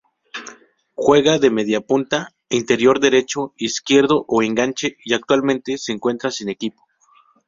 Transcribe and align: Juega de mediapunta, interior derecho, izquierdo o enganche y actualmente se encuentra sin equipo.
Juega 0.95 1.37
de 1.37 1.51
mediapunta, 1.51 2.33
interior 2.49 2.99
derecho, 2.99 3.53
izquierdo 3.55 4.25
o 4.27 4.41
enganche 4.41 4.97
y 5.05 5.13
actualmente 5.13 5.77
se 5.77 5.91
encuentra 5.91 6.31
sin 6.31 6.49
equipo. 6.49 6.83